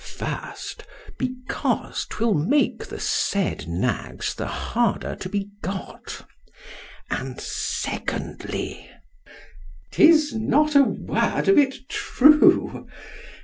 First, 0.03 0.83
Because 1.19 2.07
'twill 2.09 2.33
make 2.33 2.87
the 2.87 2.99
said 2.99 3.67
nags 3.67 4.33
the 4.33 4.47
harder 4.47 5.15
to 5.17 5.29
be 5.29 5.51
got; 5.61 6.25
and 7.11 7.39
Secondly, 7.39 8.89
'Tis 9.91 10.33
not 10.33 10.75
a 10.75 10.81
word 10.83 11.47
of 11.47 11.59
it 11.59 11.87
true. 11.87 12.87